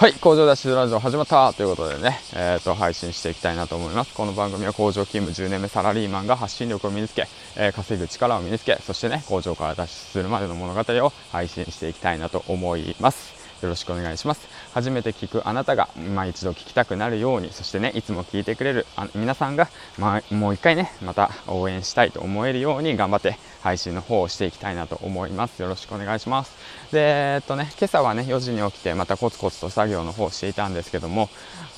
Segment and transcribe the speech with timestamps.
[0.00, 4.14] はい工場脱出ラジオ始まったということでね、えー、と配信していきたいなと思います。
[4.14, 13.39] この番組は工場勤務10年目サラリーマンが発信力を身につけ、えー、稼ぐ力を身につけそしてね工場から脱出するまでの物語を配信していきたいなと思います。
[13.62, 14.48] よろしくお願いします。
[14.72, 19.68] 初めて聞くあなたが、まあ、一度聞きたくなるようにそしてねいつも聞いてくれるあ皆さんが、
[19.98, 25.60] まあ、もう一回ねまた応援したいと思えるように頑張って配信の方をしていきたいなと思います。
[25.60, 26.56] よろしくお願いします。
[26.92, 31.28] でえっとね今朝はね4時に起きてまたコツコツと作業の方をしていたんですけども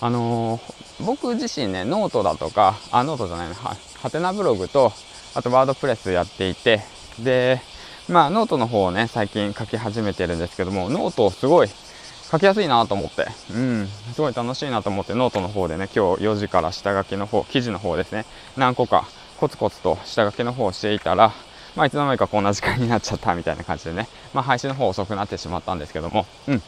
[0.00, 3.76] あのー、僕自身ねノートだとかあノートじゃないなは
[4.10, 4.92] てなブログと
[5.34, 6.80] あと WordPress やっていて
[7.18, 7.60] で
[8.12, 11.68] まあノートの方をね最近書き始めてるんですけどもノートをすごい
[12.30, 18.26] 書きやすいなと思って、うん、すごい楽しいなと思ってノートの方でね今日4時から下書きの方記事の方ですね。
[18.56, 19.06] 何個か
[19.38, 21.32] コツコツと下書きの方をしていたら
[21.74, 24.08] まあいつの間にかこんな時間になっちゃったみたいな感じでね。
[24.34, 26.26] まあ配信の方遅くなってしまったんですけども。
[26.48, 26.62] うん。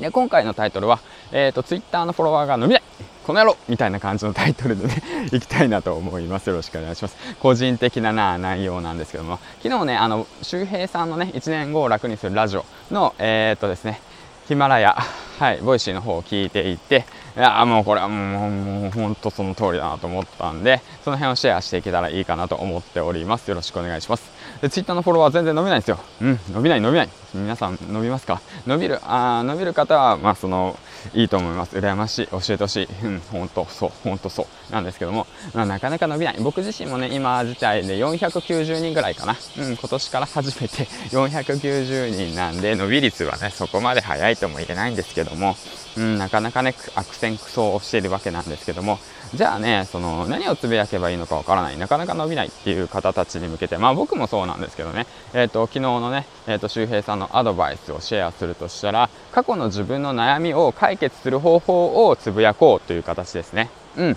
[0.00, 1.00] で今回のタイトルは、
[1.32, 2.82] えーと、Twitter のフォロワーが伸びない。
[3.28, 6.48] この野郎みたいな感じのタイトルでね いきたいなと思います。
[6.48, 7.16] よろしくお願いします。
[7.40, 14.00] 個人的なな内容なんですけども、昨日ね、あの、周平さんのね、1年後を楽にするラジオの、えー、っとですね、
[14.46, 14.96] Himalaya、
[15.38, 17.04] はい、 Voicy の方を聞いていて、
[17.36, 23.48] いやもうこれはもう、もう本当その通りだなと思ったんで、その辺をシェアしていけたらいいかなと思っております。
[23.48, 24.22] よろしくお願いします。
[24.62, 25.98] で、ツイッターのフォロワー全然伸びないんですよ。
[26.22, 27.08] うん、伸びない、伸びない。
[27.34, 28.40] 皆さん伸びますか？
[28.66, 30.78] 伸びる、あ伸びる方は、まあその、
[31.14, 31.76] いいと思います。
[31.76, 32.26] 羨ましい。
[32.28, 32.88] 教えてほしい。
[33.04, 34.46] うん、本当そう、本当そう。
[34.70, 36.36] なんですけども、まあ、なかなか伸びない。
[36.40, 39.36] 僕自身もね、今自体で490人ぐらいかな。
[39.58, 45.56] うん、今年から初めて490人なんで、伸び率はね、そこまで早いとも言えないんですけども、
[45.96, 48.98] うん、なかなかね、悪戦苦闘をしているわけなんですけども、
[49.34, 63.68] じゃあね、その、何をつぶやけばいいのかわからない、なかなか伸びないっていう方たちに向けて、まあ僕もそうなんですけどね、えっ、ー、と、昨日のね、えっ、ー、と、周平さんのアドバイスをシェアするとしたら、過去の自分の悩みを解決する方法をつぶやこうという形ですね。
[63.96, 64.16] うん。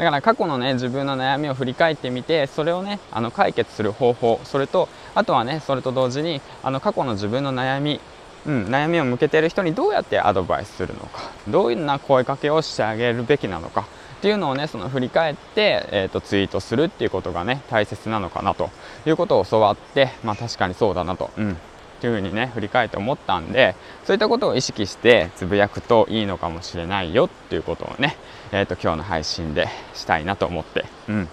[0.00, 8.00] だから過去のね、自分の悩みを振り返ってみて、それをね、あの、解決する方法、それと、あとはね、それと同時に、あの、過去の自分の悩み、
[8.46, 13.86] うん、悩みを向けている人にどうやってアドバイスするのかどういうな声かけをしてあげるべきなのか
[14.16, 18.70] っていうのをねその振り返って、えーと、ツイートするっていうことがね大切なのかなと
[19.04, 21.58] いうことを教わってまあ確かにそうだなと、うん、
[22.00, 28.16] っていうふうにね振り返って思ったんでそういったことを意識してつぶやくといいのかもしれないよっていうことをね、
[28.52, 31.28] えーと、今日の配信でしたいなと思って、うん、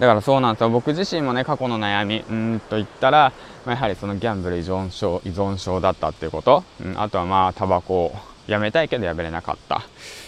[0.00, 0.70] だからそうなんですよ。
[0.70, 3.32] 僕自身もね過去の悩みうんと言ったら、
[3.64, 8.16] まあ、やはりそのギャンブル依存症依存症だったっていうこと、うん、あとはまあタバコを
[8.48, 9.82] やめたいけどやめれなかった。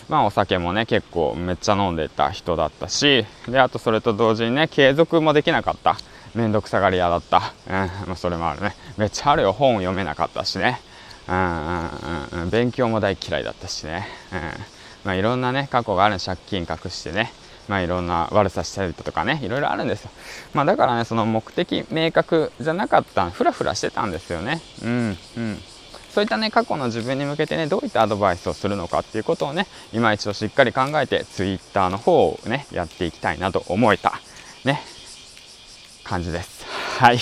[0.09, 5.97] まあお酒もね結構めっちゃ飲んでた人だったしであとそれと同時にね継続もできなかった。
[6.35, 8.75] 面倒くさがり屋だった、うんまあ、それもあるね。
[8.97, 9.53] めっちゃあるよ。
[9.53, 10.81] 本読めなかったしね。
[11.29, 14.41] うんうんうん、勉強も大嫌いだったしね、うん。
[15.05, 17.33] まあ、いろんなね過去がある借金隠してね。
[17.67, 19.41] まあ、いろんな悪さしたりとかね。
[19.43, 20.11] いろいろあるんですよ、
[20.53, 23.31] まあ、だからねその目的明確じゃなかった。
[23.31, 24.61] ふらふらしてたんですよね。
[24.83, 25.63] うんうん。
[26.11, 34.21] そういったね過去の自分に向けてねどういったアドバイスをするのかっていうことをね今一度しっかり考えて Twitter の方をねやっていきたいなと思えた。
[34.65, 34.81] ね。
[36.05, 36.65] 感じです
[37.01, 37.19] はい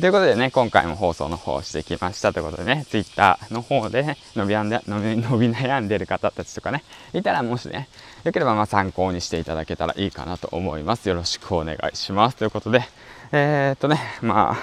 [0.00, 6.82] ということでね、今回も放送の方をしてきましたということでね、Twitter の方でね、伸びで伸び伸び悩んでる方たちとかね、
[7.12, 7.88] いたらもしね、
[8.24, 11.08] よければま参考にしていただけたらいいかなと思います。
[11.08, 12.36] よろしくお願いします。
[12.36, 12.82] ということで、
[13.30, 14.56] えー、っとね、まあ、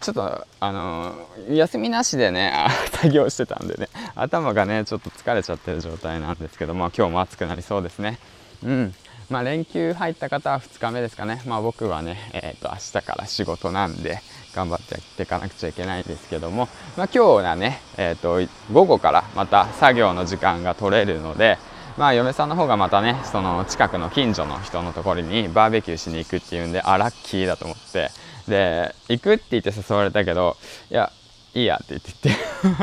[0.00, 8.18] ちょっと、あのー、休みなしでね、 作業してたんでね、頭がね、ちょっと疲れちゃってる状態なんですけども、今日も暑くなりそうですね。
[8.64, 8.94] うん。
[9.30, 14.18] まあ、連休入った方は2日目ですかね、まあ、僕はね、えー、と明日から仕事なんで
[14.54, 18.40] 頑張ってやっていかなくちゃいけないんですけども、まあ、今日はね、えー、と
[18.72, 21.58] 午後からまた作業の時間が取れるので、
[21.96, 28.10] まあ、嫁さんの方がまたねその近くの近所の人のところにバーベキューしに行くっていうんであラッキーだと思って。
[28.48, 30.56] で行くって言って誘われたけど
[30.90, 31.12] いや
[31.54, 32.80] いいやって言って言っ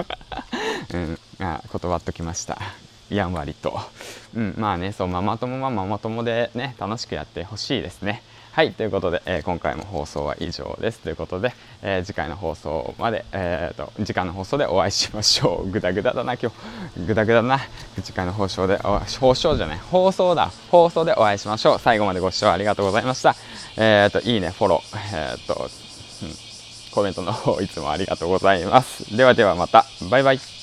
[0.88, 0.96] て。
[0.96, 2.58] うん、あ断っときました。
[3.10, 3.80] やんわりと、
[4.36, 8.22] うん、まあねそうママ友はママ友でね楽しくやってほしいですね。
[8.58, 11.00] はいということで、えー、今回も放送は以上です。
[11.02, 15.70] ということで、えー、次回の放送まで、えーと、次回の放送でお会いしましょう。
[15.70, 16.50] ぐだぐだだな今
[16.96, 17.02] 日。
[17.06, 17.60] ぐだぐだな。
[18.02, 20.52] 次回の放送で放送じゃない放送だ。
[20.72, 21.80] 放送でお会いしましょう。
[21.80, 23.36] 最後までご視聴ありがとうございました。
[23.78, 26.32] えっ、といいねフォローえっ、と、うん、
[26.96, 29.16] コメントの方いつもありがとうございます。
[29.16, 29.86] ではではまた。
[30.10, 30.57] バイバイ。